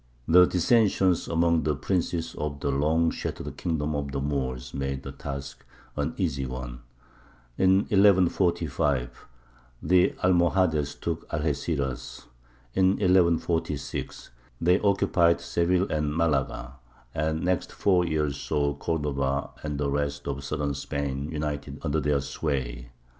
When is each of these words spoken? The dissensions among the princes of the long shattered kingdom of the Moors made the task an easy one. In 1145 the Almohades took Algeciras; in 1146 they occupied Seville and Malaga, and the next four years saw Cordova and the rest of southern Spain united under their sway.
The 0.27 0.47
dissensions 0.47 1.27
among 1.27 1.61
the 1.61 1.75
princes 1.75 2.33
of 2.33 2.59
the 2.59 2.71
long 2.71 3.11
shattered 3.11 3.55
kingdom 3.55 3.93
of 3.95 4.11
the 4.11 4.19
Moors 4.19 4.73
made 4.73 5.03
the 5.03 5.11
task 5.11 5.63
an 5.95 6.15
easy 6.17 6.47
one. 6.47 6.79
In 7.55 7.81
1145 7.81 9.27
the 9.83 10.15
Almohades 10.23 10.95
took 10.99 11.29
Algeciras; 11.29 12.25
in 12.73 12.93
1146 12.93 14.31
they 14.59 14.79
occupied 14.79 15.39
Seville 15.39 15.91
and 15.91 16.17
Malaga, 16.17 16.77
and 17.13 17.41
the 17.41 17.45
next 17.45 17.71
four 17.71 18.03
years 18.03 18.37
saw 18.41 18.73
Cordova 18.73 19.51
and 19.61 19.77
the 19.77 19.91
rest 19.91 20.27
of 20.27 20.43
southern 20.43 20.73
Spain 20.73 21.29
united 21.31 21.77
under 21.83 21.99
their 21.99 22.21
sway. 22.21 22.89